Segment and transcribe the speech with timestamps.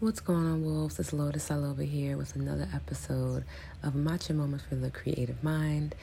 [0.00, 0.98] What's going on, wolves?
[0.98, 3.44] It's Lotus all here with another episode
[3.80, 5.94] of Matcha Moments for the Creative Mind.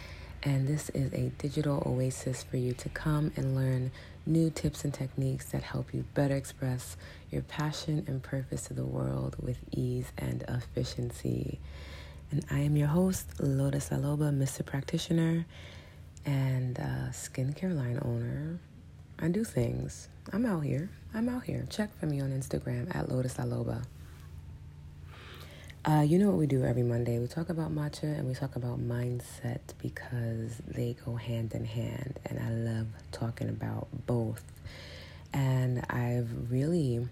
[0.43, 3.91] And this is a digital oasis for you to come and learn
[4.25, 6.95] new tips and techniques that help you better express
[7.29, 11.59] your passion and purpose to the world with ease and efficiency.
[12.31, 14.65] And I am your host, Lotus Aloba, Mr.
[14.65, 15.45] Practitioner
[16.25, 18.57] and uh, skincare line owner.
[19.19, 20.07] I do things.
[20.31, 20.89] I'm out here.
[21.13, 21.67] I'm out here.
[21.69, 23.83] Check for me on Instagram at Lotus Aloba.
[25.83, 27.19] Uh, you know what we do every Monday?
[27.19, 32.17] We talk about matcha and we talk about mindset because they go hand in hand,
[32.25, 34.41] and I love talking about both.
[35.33, 37.05] And I've really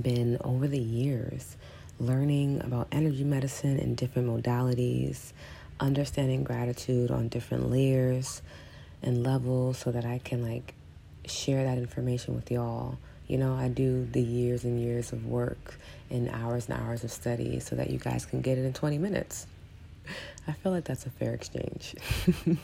[0.00, 1.56] been over the years
[1.98, 5.32] learning about energy medicine in different modalities,
[5.80, 8.40] understanding gratitude on different layers
[9.02, 10.74] and levels so that I can like
[11.26, 12.98] share that information with y'all.
[13.26, 15.76] You know, I do the years and years of work
[16.10, 18.98] and hours and hours of study so that you guys can get it in 20
[18.98, 19.46] minutes.
[20.48, 21.94] I feel like that's a fair exchange.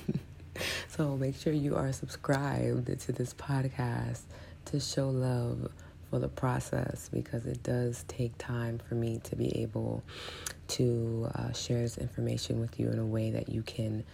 [0.88, 4.22] so make sure you are subscribed to this podcast
[4.66, 5.70] to show love
[6.10, 10.02] for the process because it does take time for me to be able
[10.68, 14.04] to uh, share this information with you in a way that you can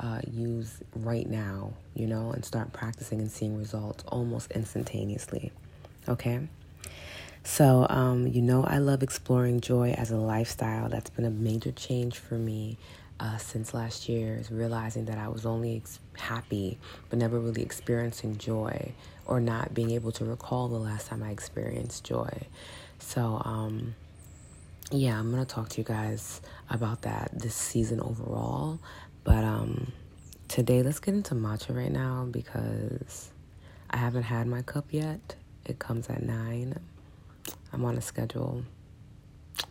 [0.00, 5.52] uh, use right now, you know, and start practicing and seeing results almost instantaneously.
[6.08, 6.40] Okay?
[7.42, 10.88] So, um, you know, I love exploring joy as a lifestyle.
[10.88, 12.78] That's been a major change for me
[13.18, 16.78] uh, since last year, is realizing that I was only ex- happy
[17.10, 18.92] but never really experiencing joy
[19.26, 22.30] or not being able to recall the last time I experienced joy.
[22.98, 23.94] So, um,
[24.90, 28.78] yeah, I'm going to talk to you guys about that this season overall.
[29.24, 29.92] But um,
[30.48, 33.30] today, let's get into matcha right now because
[33.90, 35.36] I haven't had my cup yet.
[35.64, 36.78] It comes at 9.
[37.72, 38.64] I'm on a schedule.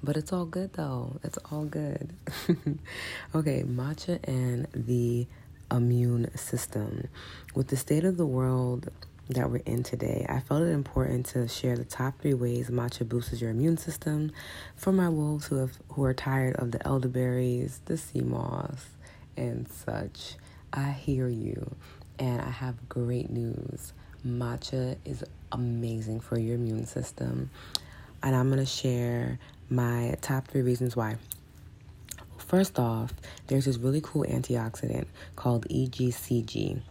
[0.03, 1.19] But it's all good though.
[1.23, 2.13] It's all good.
[3.35, 5.27] okay, matcha and the
[5.71, 7.07] immune system.
[7.55, 8.89] With the state of the world
[9.29, 13.07] that we're in today, I felt it important to share the top three ways matcha
[13.07, 14.31] boosts your immune system
[14.75, 18.87] for my wolves who have who are tired of the elderberries, the sea moss,
[19.39, 20.35] and such.
[20.73, 21.75] I hear you,
[22.19, 23.93] and I have great news.
[24.25, 27.49] Matcha is amazing for your immune system,
[28.21, 29.39] and I'm gonna share
[29.69, 31.15] my top three reasons why.
[32.37, 33.13] First off,
[33.47, 35.05] there's this really cool antioxidant
[35.35, 36.81] called EGCG,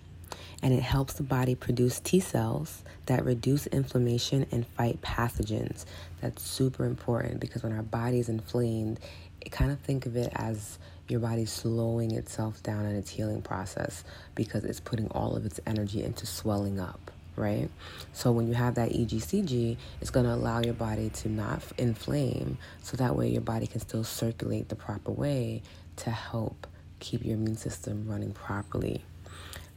[0.62, 5.84] and it helps the body produce T cells that reduce inflammation and fight pathogens.
[6.20, 9.00] That's super important because when our body is inflamed,
[9.41, 10.78] it kind of think of it as
[11.10, 14.04] your body's slowing itself down in its healing process
[14.34, 17.70] because it's putting all of its energy into swelling up right?
[18.12, 22.58] So when you have that EGCG, it's going to allow your body to not inflame
[22.82, 25.62] so that way your body can still circulate the proper way
[25.96, 26.66] to help
[26.98, 29.04] keep your immune system running properly.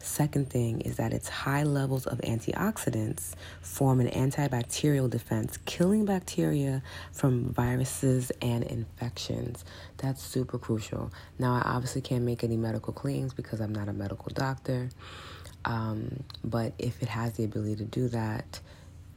[0.04, 6.82] Second thing is that its high levels of antioxidants form an antibacterial defense, killing bacteria
[7.12, 9.64] from viruses and infections.
[9.98, 11.12] That's super crucial.
[11.38, 14.90] Now, I obviously can't make any medical claims because I'm not a medical doctor.
[15.66, 18.60] Um, but if it has the ability to do that,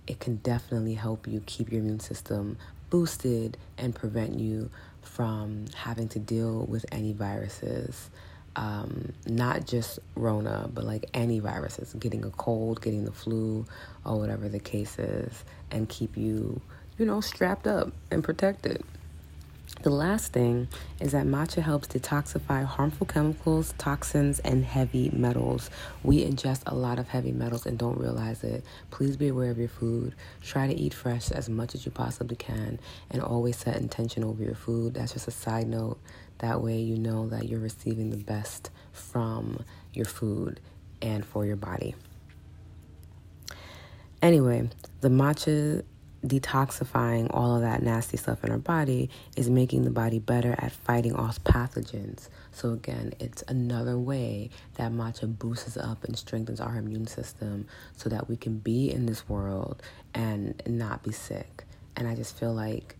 [0.06, 2.58] it can definitely help you keep your immune system
[2.90, 4.70] boosted and prevent you
[5.00, 8.10] from having to deal with any viruses.
[8.56, 13.66] Um, not just Rona, but like any viruses, getting a cold, getting the flu,
[14.04, 16.60] or whatever the case is, and keep you,
[16.98, 18.82] you know, strapped up and protected.
[19.84, 20.68] The last thing
[20.98, 25.68] is that matcha helps detoxify harmful chemicals, toxins, and heavy metals.
[26.02, 28.64] We ingest a lot of heavy metals and don't realize it.
[28.90, 30.14] Please be aware of your food.
[30.40, 32.80] Try to eat fresh as much as you possibly can
[33.10, 34.94] and always set intention over your food.
[34.94, 35.98] That's just a side note.
[36.38, 39.62] That way, you know that you're receiving the best from
[39.92, 40.60] your food
[41.02, 41.94] and for your body.
[44.22, 44.70] Anyway,
[45.02, 45.84] the matcha
[46.26, 50.72] detoxifying all of that nasty stuff in our body is making the body better at
[50.72, 52.28] fighting off pathogens.
[52.52, 57.66] So, again, it's another way that matcha boosts up and strengthens our immune system
[57.96, 59.82] so that we can be in this world
[60.14, 61.64] and not be sick.
[61.96, 62.96] And I just feel like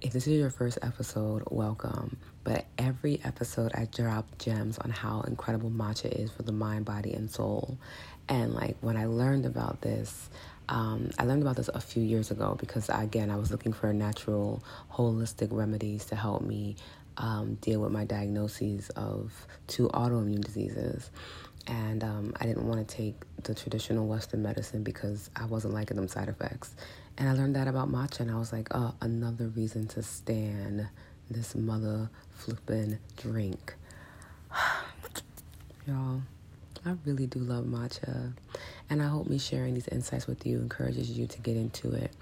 [0.00, 2.16] if this is your first episode, welcome.
[2.42, 7.12] But every episode, I drop gems on how incredible matcha is for the mind, body,
[7.12, 7.78] and soul.
[8.30, 10.30] And like when I learned about this,
[10.68, 13.92] um, I learned about this a few years ago because, again, I was looking for
[13.92, 14.62] natural,
[14.92, 16.76] holistic remedies to help me
[17.16, 19.32] um, deal with my diagnoses of
[19.66, 21.10] two autoimmune diseases.
[21.66, 25.96] And um, I didn't want to take the traditional Western medicine because I wasn't liking
[25.96, 26.74] them side effects.
[27.18, 30.88] And I learned that about matcha, and I was like, oh, another reason to stand
[31.28, 33.74] this mother flipping drink.
[35.86, 36.22] Y'all,
[36.84, 38.32] I really do love matcha.
[38.88, 42.12] And I hope me sharing these insights with you encourages you to get into it.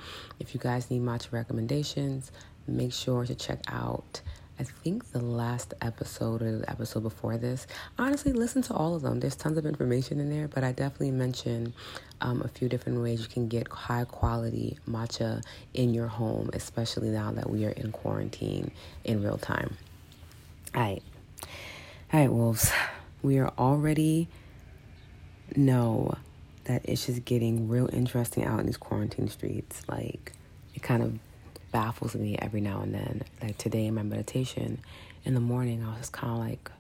[0.41, 2.33] If you guys need matcha recommendations,
[2.67, 4.21] make sure to check out
[4.61, 7.69] I think the last episode or the episode before this.
[7.97, 9.21] Honestly, listen to all of them.
[9.21, 11.73] There's tons of information in there, but I definitely mention
[12.21, 15.45] um, a few different ways you can get high quality matcha
[15.75, 18.73] in your home, especially now that we are in quarantine
[19.05, 19.77] in real time.
[20.75, 21.03] All right.
[22.13, 22.73] All right, wolves.
[23.23, 24.27] We are already
[25.57, 26.15] know
[26.65, 29.83] that it's just getting real interesting out in these quarantine streets.
[29.89, 30.33] Like,
[30.75, 31.19] it kind of
[31.73, 33.23] baffles me every now and then.
[33.43, 34.79] Like today in my meditation,
[35.25, 36.71] in the morning, I was just kind of like,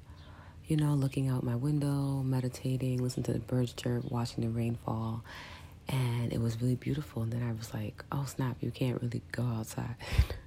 [0.67, 5.25] you know, looking out my window, meditating, listening to the birds chirp, watching the rainfall.
[5.89, 7.23] And it was really beautiful.
[7.23, 9.97] And then I was like, oh, snap, you can't really go outside.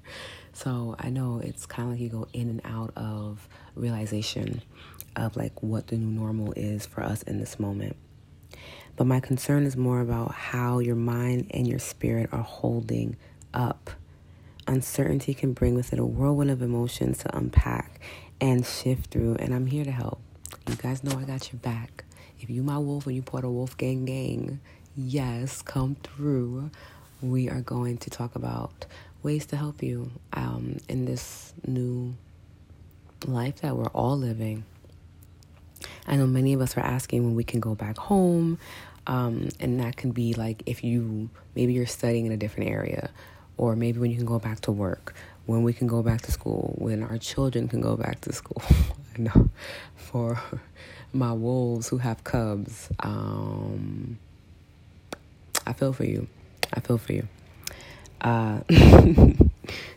[0.54, 4.62] so I know it's kind of like you go in and out of realization
[5.16, 7.96] of like what the new normal is for us in this moment.
[8.96, 13.16] But my concern is more about how your mind and your spirit are holding
[13.54, 13.92] up
[14.68, 18.00] Uncertainty can bring with it a whirlwind of emotions to unpack
[18.40, 20.22] and shift through, and I'm here to help.
[20.70, 22.04] You guys know I got your back.
[22.40, 24.60] If you my wolf and you part of Wolf Gang Gang,
[24.96, 26.70] yes, come through.
[27.22, 28.86] We are going to talk about
[29.24, 32.16] ways to help you um, in this new
[33.26, 34.64] life that we're all living.
[36.08, 38.58] I know many of us are asking when we can go back home,
[39.08, 43.10] um, and that can be like if you maybe you're studying in a different area
[43.58, 45.14] or maybe when you can go back to work,
[45.46, 48.62] when we can go back to school, when our children can go back to school.
[49.16, 49.50] I know
[49.96, 50.42] for
[51.14, 54.18] my wolves who have cubs, um,
[55.68, 56.28] I feel for you.
[56.74, 57.28] I feel for you.
[58.20, 58.62] Uh,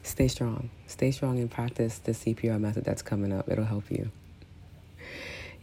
[0.03, 0.71] stay strong.
[0.87, 3.49] Stay strong and practice the CPR method that's coming up.
[3.49, 4.11] It'll help you.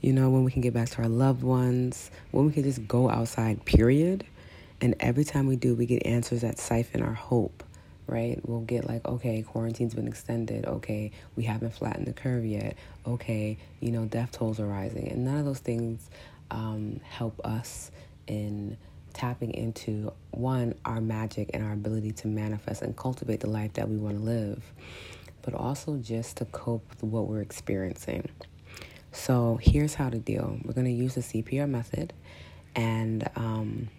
[0.01, 2.87] You know, when we can get back to our loved ones, when we can just
[2.87, 4.25] go outside, period.
[4.81, 7.63] And every time we do, we get answers that siphon our hope
[8.11, 8.39] right?
[8.43, 10.65] We'll get like, okay, quarantine's been extended.
[10.65, 12.75] Okay, we haven't flattened the curve yet.
[13.07, 15.07] Okay, you know, death tolls are rising.
[15.07, 16.09] And none of those things
[16.51, 17.89] um, help us
[18.27, 18.77] in
[19.13, 23.87] tapping into one, our magic and our ability to manifest and cultivate the life that
[23.87, 24.61] we want to live,
[25.41, 28.29] but also just to cope with what we're experiencing.
[29.11, 30.57] So here's how to deal.
[30.63, 32.13] We're going to use the CPR method
[32.75, 33.89] and um,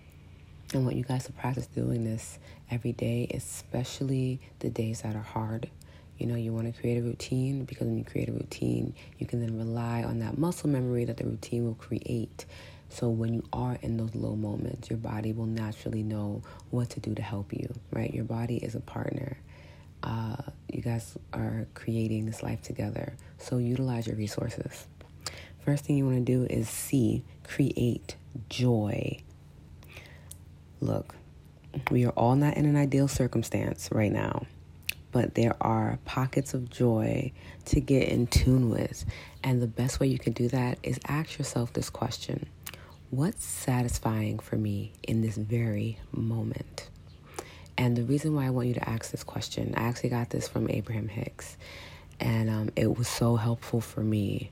[0.74, 2.38] I want you guys to practice doing this
[2.70, 5.68] every day, especially the days that are hard.
[6.16, 9.26] You know, you want to create a routine because when you create a routine, you
[9.26, 12.46] can then rely on that muscle memory that the routine will create.
[12.88, 17.00] So when you are in those low moments, your body will naturally know what to
[17.00, 18.12] do to help you, right?
[18.12, 19.36] Your body is a partner.
[20.02, 20.36] Uh,
[20.72, 23.14] you guys are creating this life together.
[23.38, 24.86] So utilize your resources.
[25.64, 28.16] First thing you want to do is see, create
[28.48, 29.22] joy.
[30.80, 31.14] Look,
[31.90, 34.46] we are all not in an ideal circumstance right now,
[35.12, 37.32] but there are pockets of joy
[37.66, 39.04] to get in tune with.
[39.44, 42.46] And the best way you can do that is ask yourself this question
[43.10, 46.88] What's satisfying for me in this very moment?
[47.78, 50.48] And the reason why I want you to ask this question, I actually got this
[50.48, 51.56] from Abraham Hicks,
[52.18, 54.50] and um, it was so helpful for me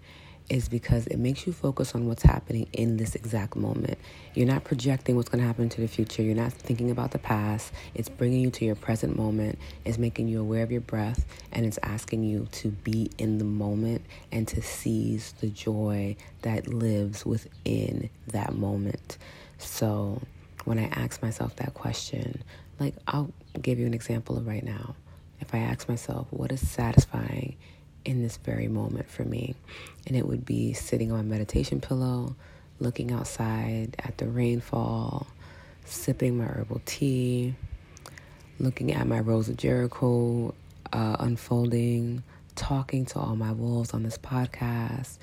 [0.51, 3.97] is because it makes you focus on what's happening in this exact moment.
[4.35, 6.23] You're not projecting what's going to happen to the future.
[6.23, 7.73] You're not thinking about the past.
[7.95, 9.59] It's bringing you to your present moment.
[9.85, 13.45] It's making you aware of your breath and it's asking you to be in the
[13.45, 19.19] moment and to seize the joy that lives within that moment.
[19.59, 20.21] So,
[20.65, 22.43] when I ask myself that question,
[22.81, 24.97] like I'll give you an example of right now.
[25.41, 27.57] If I ask myself, what is satisfying
[28.05, 29.55] in this very moment for me.
[30.07, 32.35] And it would be sitting on my meditation pillow,
[32.79, 35.27] looking outside at the rainfall,
[35.85, 37.55] sipping my herbal tea,
[38.59, 40.55] looking at my Rose of Jericho
[40.93, 42.23] uh, unfolding,
[42.55, 45.19] talking to all my wolves on this podcast.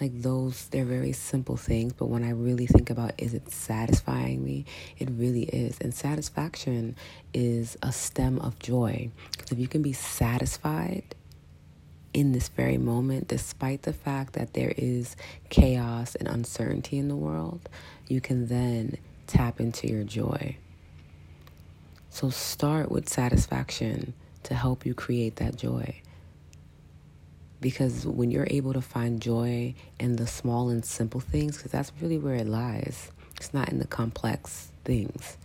[0.00, 4.44] Like those, they're very simple things, but when I really think about is it satisfying
[4.44, 4.64] me,
[4.98, 5.78] it really is.
[5.80, 6.96] And satisfaction
[7.32, 9.10] is a stem of joy.
[9.30, 11.14] Because if you can be satisfied,
[12.14, 15.16] in this very moment, despite the fact that there is
[15.48, 17.68] chaos and uncertainty in the world,
[18.08, 20.56] you can then tap into your joy.
[22.10, 26.02] So start with satisfaction to help you create that joy.
[27.60, 31.92] Because when you're able to find joy in the small and simple things, because that's
[32.00, 35.38] really where it lies, it's not in the complex things.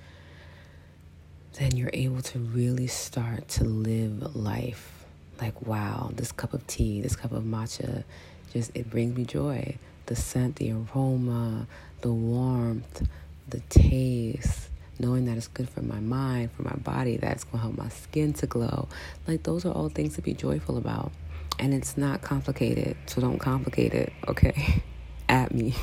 [1.57, 4.96] then you're able to really start to live life.
[5.39, 8.03] Like, wow, this cup of tea, this cup of matcha,
[8.51, 9.77] just it brings me joy.
[10.07, 11.67] The scent, the aroma,
[12.01, 13.07] the warmth,
[13.47, 17.57] the taste, knowing that it's good for my mind, for my body, that it's going
[17.57, 18.87] to help my skin to glow.
[19.27, 21.11] Like, those are all things to be joyful about.
[21.59, 24.83] And it's not complicated, so don't complicate it, okay?
[25.29, 25.75] At me.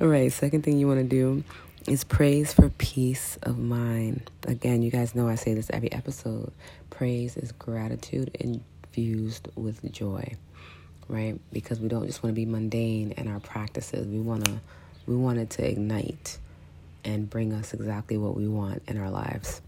[0.00, 1.42] all right, second thing you want to do
[1.88, 4.30] is praise for peace of mind.
[4.46, 6.52] Again, you guys know I say this every episode.
[6.90, 10.34] Praise is gratitude infused with joy,
[11.08, 11.38] right?
[11.52, 14.06] Because we don't just want to be mundane in our practices.
[14.06, 14.60] We want to
[15.06, 16.38] we want it to ignite
[17.04, 19.62] and bring us exactly what we want in our lives.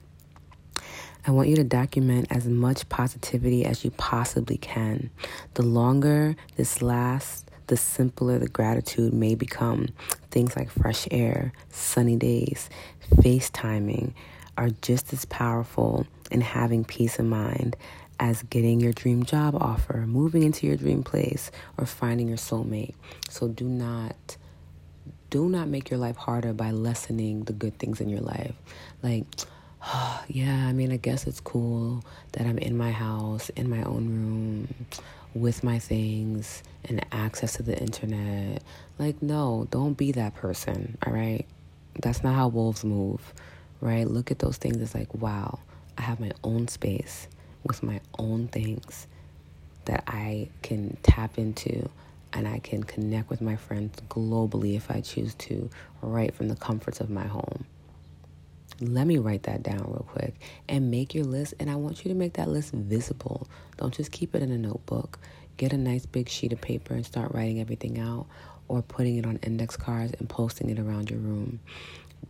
[1.26, 5.10] I want you to document as much positivity as you possibly can.
[5.54, 9.88] The longer this lasts, the simpler the gratitude may become.
[10.30, 12.68] Things like fresh air, sunny days,
[13.16, 14.12] FaceTiming
[14.56, 17.76] are just as powerful in having peace of mind
[18.20, 22.94] as getting your dream job offer, moving into your dream place, or finding your soulmate.
[23.28, 24.36] So do not
[25.30, 28.54] do not make your life harder by lessening the good things in your life.
[29.02, 29.26] Like,
[30.28, 34.08] yeah, I mean, I guess it's cool that I'm in my house, in my own
[34.08, 34.74] room,
[35.34, 38.62] with my things and access to the internet.
[38.98, 41.46] Like, no, don't be that person, all right?
[42.00, 43.34] That's not how wolves move,
[43.80, 44.06] right?
[44.06, 45.58] Look at those things It's like, wow,
[45.96, 47.28] I have my own space
[47.64, 49.06] with my own things
[49.84, 51.88] that I can tap into
[52.32, 55.70] and I can connect with my friends globally if I choose to,
[56.02, 57.64] right from the comforts of my home.
[58.80, 60.34] Let me write that down real quick
[60.68, 61.54] and make your list.
[61.58, 63.48] And I want you to make that list visible.
[63.76, 65.18] Don't just keep it in a notebook.
[65.56, 68.26] Get a nice big sheet of paper and start writing everything out
[68.68, 71.58] or putting it on index cards and posting it around your room.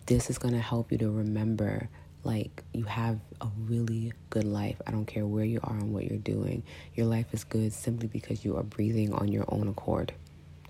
[0.06, 1.90] This is going to help you to remember
[2.24, 4.80] like you have a really good life.
[4.86, 6.62] I don't care where you are and what you're doing.
[6.94, 10.12] Your life is good simply because you are breathing on your own accord.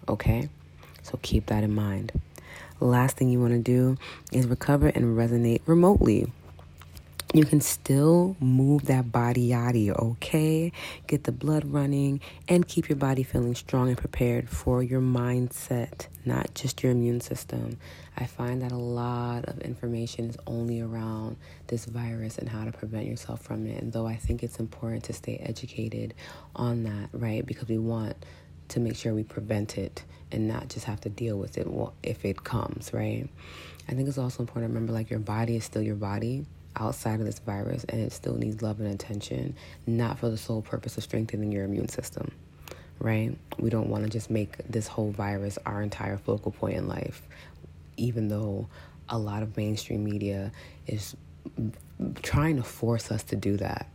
[0.09, 0.49] Okay?
[1.03, 2.13] So keep that in mind.
[2.81, 3.97] Last thing you want to do
[4.33, 6.31] is recover and resonate remotely.
[7.35, 10.73] You can still move that body yaddy, okay?
[11.07, 16.07] Get the blood running and keep your body feeling strong and prepared for your mindset,
[16.25, 17.77] not just your immune system.
[18.17, 22.73] I find that a lot of information is only around this virus and how to
[22.73, 23.83] prevent yourself from it.
[23.83, 26.15] And though I think it's important to stay educated
[26.57, 27.45] on that, right?
[27.45, 28.17] Because we want
[28.69, 31.67] to make sure we prevent it and not just have to deal with it
[32.03, 33.29] if it comes, right?
[33.89, 36.45] I think it's also important to remember like your body is still your body
[36.77, 39.57] outside of this virus and it still needs love and attention,
[39.87, 42.31] not for the sole purpose of strengthening your immune system,
[42.99, 43.37] right?
[43.59, 47.23] We don't want to just make this whole virus our entire focal point in life,
[47.97, 48.69] even though
[49.09, 50.53] a lot of mainstream media
[50.87, 51.17] is
[52.23, 53.89] trying to force us to do that.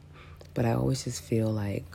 [0.55, 1.85] But I always just feel like,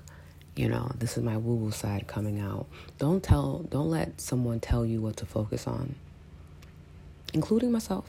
[0.59, 2.67] you know, this is my woo woo side coming out.
[2.99, 5.95] Don't tell, don't let someone tell you what to focus on,
[7.33, 8.05] including myself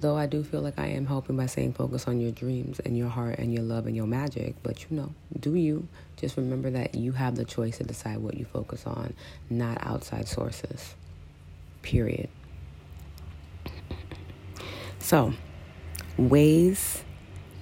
[0.00, 2.96] Though I do feel like I am helping by saying focus on your dreams and
[2.96, 5.88] your heart and your love and your magic, but you know, do you.
[6.16, 9.12] Just remember that you have the choice to decide what you focus on,
[9.50, 10.94] not outside sources.
[11.82, 12.28] Period.
[15.00, 15.32] So,
[16.16, 17.02] ways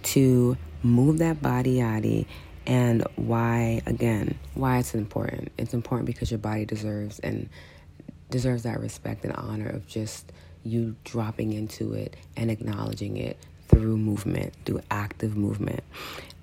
[0.03, 2.27] to move that body yaddy
[2.67, 7.49] and why again why it's important it's important because your body deserves and
[8.31, 10.33] deserves that respect and honor of just
[10.65, 15.83] you dropping into it and acknowledging it through movement, through active movement.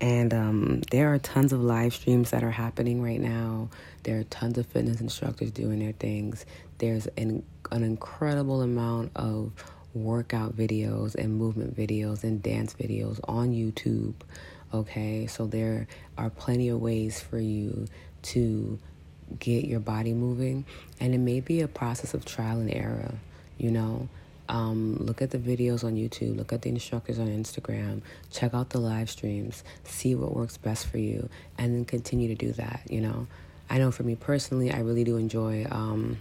[0.01, 3.69] And um, there are tons of live streams that are happening right now.
[4.03, 6.45] There are tons of fitness instructors doing their things.
[6.79, 9.53] There's an, an incredible amount of
[9.93, 14.15] workout videos and movement videos and dance videos on YouTube.
[14.73, 15.87] Okay, so there
[16.17, 17.87] are plenty of ways for you
[18.23, 18.79] to
[19.39, 20.65] get your body moving,
[20.99, 23.13] and it may be a process of trial and error
[23.57, 24.07] you know?
[24.49, 28.71] Um, look at the videos on youtube look at the instructors on instagram check out
[28.71, 32.81] the live streams see what works best for you and then continue to do that
[32.89, 33.27] you know?
[33.69, 36.17] I know for me personally i really do enjoy um,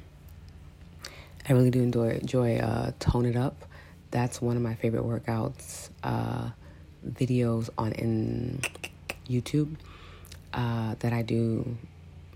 [1.48, 3.64] i really do enjoy, enjoy uh, tone it up.
[4.12, 6.50] That's one of my favorite workouts uh,
[7.08, 8.60] videos on in
[9.28, 9.76] youtube
[10.54, 11.76] uh, that i do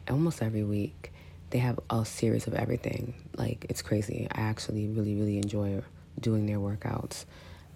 [0.09, 1.13] almost every week
[1.51, 3.15] they have a series of everything.
[3.37, 4.29] Like it's crazy.
[4.33, 5.83] I actually really really enjoy
[6.21, 7.25] doing their workouts.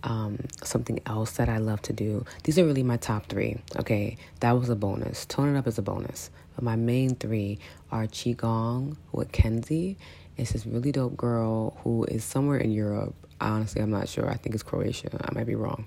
[0.02, 2.24] Um, something else that I love to do.
[2.44, 3.58] These are really my top three.
[3.76, 5.26] Okay, that was a bonus.
[5.26, 6.30] Tone it up is a bonus.
[6.54, 7.58] But my main three
[7.90, 9.98] are qigong with Kenzie.
[10.38, 13.14] It's this really dope girl who is somewhere in Europe.
[13.42, 14.30] Honestly, I'm not sure.
[14.30, 15.10] I think it's Croatia.
[15.20, 15.86] I might be wrong.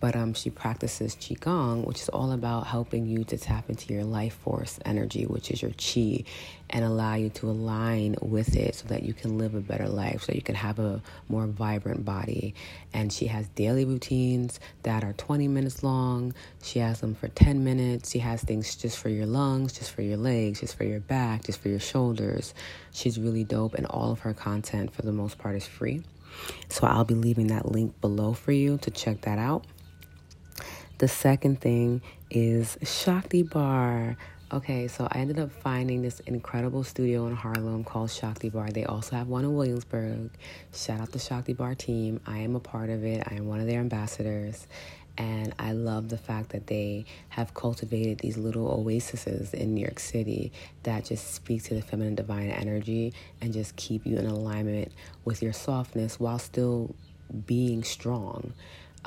[0.00, 4.04] But um, she practices Qigong, which is all about helping you to tap into your
[4.04, 6.24] life force energy, which is your Qi,
[6.70, 10.22] and allow you to align with it so that you can live a better life,
[10.22, 12.54] so you can have a more vibrant body.
[12.92, 16.34] And she has daily routines that are 20 minutes long.
[16.62, 18.12] She has them for 10 minutes.
[18.12, 21.44] She has things just for your lungs, just for your legs, just for your back,
[21.44, 22.54] just for your shoulders.
[22.92, 26.02] She's really dope, and all of her content, for the most part, is free.
[26.68, 29.64] So I'll be leaving that link below for you to check that out.
[30.98, 34.16] The second thing is Shakti Bar.
[34.50, 38.70] Okay, so I ended up finding this incredible studio in Harlem called Shakti Bar.
[38.70, 40.30] They also have one in Williamsburg.
[40.74, 42.20] Shout out to the Shakti Bar team.
[42.26, 44.66] I am a part of it, I am one of their ambassadors.
[45.16, 50.00] And I love the fact that they have cultivated these little oases in New York
[50.00, 50.50] City
[50.82, 54.90] that just speak to the feminine divine energy and just keep you in alignment
[55.24, 56.92] with your softness while still
[57.46, 58.52] being strong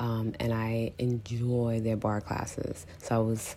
[0.02, 2.86] um, and I enjoy their barre classes.
[2.98, 3.54] So I was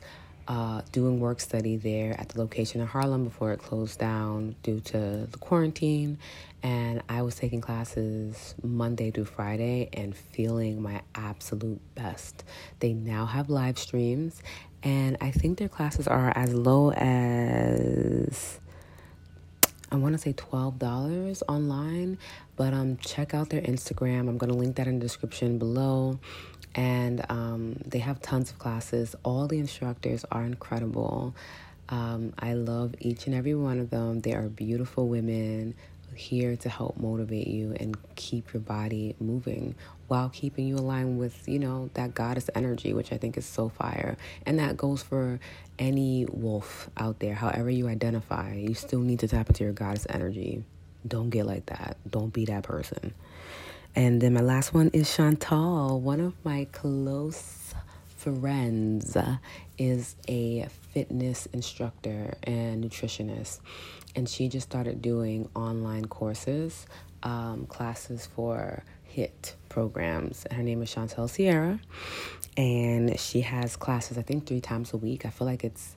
[0.47, 4.79] uh, doing work study there at the location in Harlem before it closed down due
[4.79, 6.19] to the quarantine.
[6.61, 12.43] And I was taking classes Monday through Friday and feeling my absolute best.
[12.79, 14.43] They now have live streams,
[14.83, 18.59] and I think their classes are as low as
[19.91, 22.17] I want to say $12 online,
[22.55, 24.27] but um, check out their Instagram.
[24.29, 26.19] I'm going to link that in the description below.
[26.74, 29.15] And um, they have tons of classes.
[29.24, 31.33] All the instructors are incredible.
[31.88, 34.21] Um, I love each and every one of them.
[34.21, 35.75] They are beautiful women
[36.15, 39.75] here to help motivate you and keep your body moving
[40.07, 43.69] while keeping you aligned with, you know, that goddess energy, which I think is so
[43.69, 44.17] fire.
[44.45, 45.39] And that goes for
[45.77, 50.07] any wolf out there, however you identify, you still need to tap into your goddess
[50.09, 50.63] energy.
[51.07, 51.97] Don't get like that.
[52.09, 53.13] Don't be that person.
[53.95, 57.74] And then my last one is Chantal, one of my close
[58.17, 59.15] friends
[59.77, 63.59] is a fitness instructor and nutritionist.
[64.15, 66.87] And she just started doing online courses
[67.24, 70.46] um, classes for HIIT programs.
[70.51, 71.79] Her name is chantel sierra.
[72.57, 75.25] And she has classes i think three times a week.
[75.25, 75.96] I feel like it's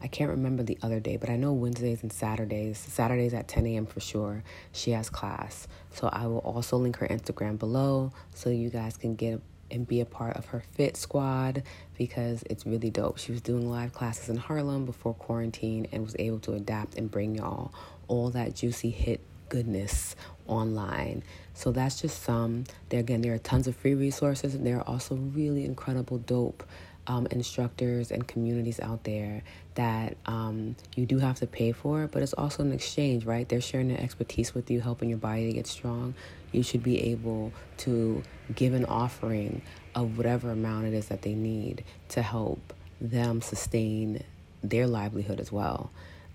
[0.00, 3.66] I can't remember the other day, but I know Wednesdays and Saturdays, Saturdays at 10
[3.66, 3.86] a.m.
[3.86, 5.66] for sure, she has class.
[5.90, 10.00] So I will also link her Instagram below so you guys can get and be
[10.00, 11.62] a part of her fit squad
[11.96, 13.18] because it's really dope.
[13.18, 17.10] She was doing live classes in Harlem before quarantine and was able to adapt and
[17.10, 17.72] bring y'all
[18.06, 21.22] all that juicy HIIT goodness online.
[21.54, 22.64] So that's just some.
[22.88, 26.64] There again, there are tons of free resources and there are also really incredible dope
[27.06, 29.42] um, instructors and communities out there
[29.78, 33.48] that um, you do have to pay for, but it's also an exchange, right?
[33.48, 36.14] They're sharing their expertise with you, helping your body to get strong.
[36.50, 38.24] You should be able to
[38.56, 39.62] give an offering
[39.94, 44.24] of whatever amount it is that they need to help them sustain
[44.64, 45.92] their livelihood as well.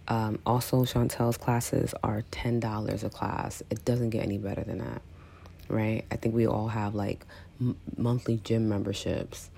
[0.08, 3.62] Um, also, Chantel's classes are $10 a class.
[3.69, 5.01] It doesn't get any better than that,
[5.67, 6.06] right?
[6.10, 7.25] I think we all have like
[7.60, 9.49] m- monthly gym memberships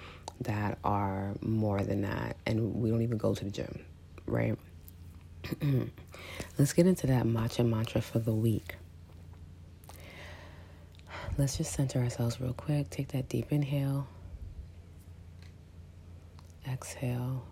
[0.42, 3.84] that are more than that, and we don't even go to the gym,
[4.26, 4.58] right?
[6.58, 8.76] Let's get into that matcha mantra for the week.
[11.38, 12.90] Let's just center ourselves real quick.
[12.90, 14.08] Take that deep inhale,
[16.70, 17.46] exhale.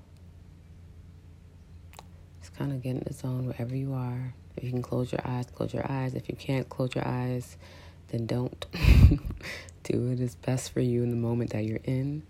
[2.40, 4.34] Just kind of get in the zone wherever you are.
[4.56, 6.14] If you can close your eyes, close your eyes.
[6.14, 7.58] If you can't close your eyes,
[8.10, 8.66] then don't.
[9.84, 12.24] Do it as best for you in the moment that you're in.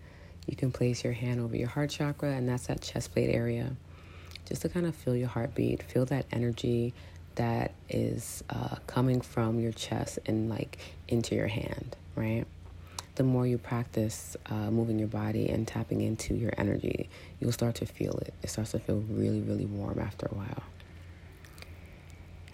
[0.48, 3.76] You can place your hand over your heart chakra, and that's that chest plate area,
[4.46, 6.94] just to kind of feel your heartbeat, feel that energy
[7.36, 10.78] that is uh, coming from your chest and like
[11.08, 12.46] into your hand, right?
[13.16, 17.76] The more you practice uh, moving your body and tapping into your energy, you'll start
[17.76, 18.34] to feel it.
[18.42, 20.64] It starts to feel really, really warm after a while.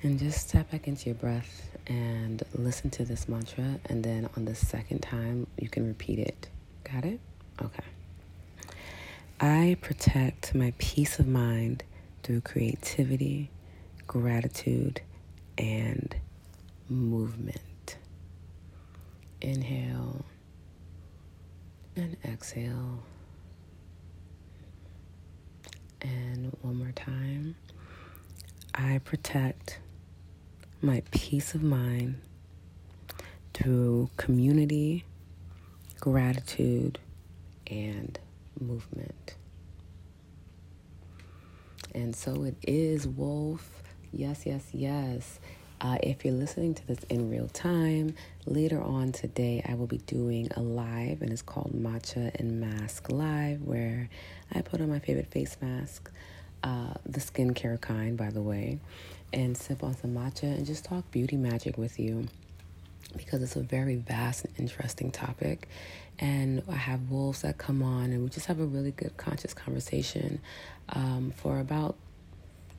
[0.02, 3.80] And just tap back into your breath and listen to this mantra.
[3.86, 6.50] And then on the second time, you can repeat it.
[6.84, 7.20] Got it?
[7.62, 7.84] Okay.
[9.42, 11.84] I protect my peace of mind
[12.24, 13.50] through creativity,
[14.08, 15.02] gratitude,
[15.58, 16.16] and
[16.90, 17.98] movement.
[19.42, 20.24] Inhale
[21.96, 23.04] and exhale.
[26.02, 27.56] And one more time.
[28.74, 29.80] I protect
[30.82, 32.22] my peace of mind
[33.54, 35.04] through community,
[36.00, 37.00] gratitude,
[37.70, 38.18] and
[38.60, 39.36] movement.
[41.94, 43.84] And so it is, Wolf.
[44.12, 45.40] Yes, yes, yes.
[45.82, 48.14] Uh, if you're listening to this in real time,
[48.46, 53.10] later on today I will be doing a live, and it's called Matcha and Mask
[53.10, 54.10] Live, where
[54.54, 56.12] I put on my favorite face mask,
[56.64, 58.80] uh, the skincare kind, by the way,
[59.32, 62.28] and sip on some matcha and just talk beauty magic with you
[63.16, 65.68] because it's a very vast and interesting topic.
[66.20, 69.54] And I have wolves that come on, and we just have a really good conscious
[69.54, 70.42] conversation
[70.90, 71.96] um, for about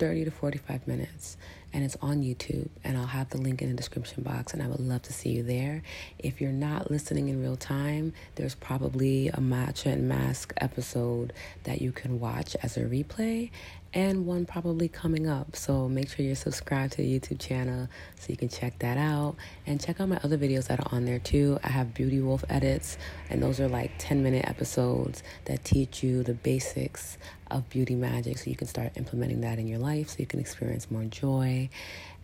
[0.00, 1.36] 30 to 45 minutes
[1.74, 4.66] and it's on YouTube and I'll have the link in the description box and I
[4.66, 5.82] would love to see you there.
[6.18, 11.82] If you're not listening in real time, there's probably a matcha and mask episode that
[11.82, 13.50] you can watch as a replay
[13.92, 15.56] and one probably coming up.
[15.56, 19.36] So make sure you're subscribed to the YouTube channel so you can check that out.
[19.66, 21.58] And check out my other videos that are on there too.
[21.64, 22.98] I have Beauty Wolf edits,
[23.28, 27.18] and those are like 10 minute episodes that teach you the basics
[27.50, 30.38] of beauty magic so you can start implementing that in your life so you can
[30.38, 31.68] experience more joy.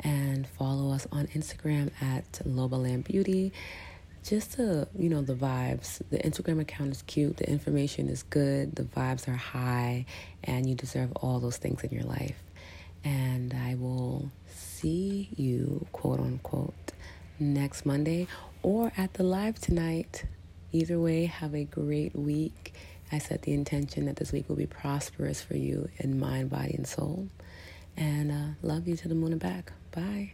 [0.00, 3.52] And follow us on Instagram at Lobaland Beauty
[4.26, 6.00] just the you know the vibes.
[6.10, 7.36] The instagram account is cute.
[7.36, 8.74] The information is good.
[8.74, 10.06] The vibes are high.
[10.44, 12.42] And you deserve all those things in your life.
[13.04, 16.92] And i will see you quote unquote
[17.38, 18.26] next monday
[18.62, 20.24] or at the live tonight.
[20.72, 22.74] Either way have a great week.
[23.12, 26.74] I set the intention that this week will be prosperous for you in mind body
[26.74, 27.28] and soul.
[27.96, 29.72] And uh, love you to the moon and back.
[29.92, 30.32] Bye